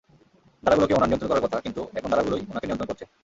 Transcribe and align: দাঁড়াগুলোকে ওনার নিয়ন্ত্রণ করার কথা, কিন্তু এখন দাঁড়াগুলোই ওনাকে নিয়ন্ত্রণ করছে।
দাঁড়াগুলোকে 0.63 0.93
ওনার 0.93 1.07
নিয়ন্ত্রণ 1.07 1.29
করার 1.31 1.45
কথা, 1.45 1.57
কিন্তু 1.59 1.81
এখন 1.93 2.09
দাঁড়াগুলোই 2.11 2.41
ওনাকে 2.51 2.65
নিয়ন্ত্রণ 2.67 2.89
করছে। 2.89 3.05